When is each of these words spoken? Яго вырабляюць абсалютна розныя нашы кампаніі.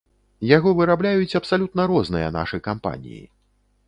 Яго 0.51 0.69
вырабляюць 0.79 1.37
абсалютна 1.39 1.85
розныя 1.91 2.31
нашы 2.39 2.57
кампаніі. 2.69 3.23